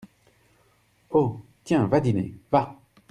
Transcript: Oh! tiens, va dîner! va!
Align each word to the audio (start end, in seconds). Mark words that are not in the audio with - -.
Oh! 1.11 1.41
tiens, 1.63 1.85
va 1.85 1.99
dîner! 1.99 2.33
va! 2.51 2.75